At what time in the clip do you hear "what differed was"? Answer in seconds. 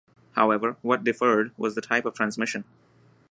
0.81-1.75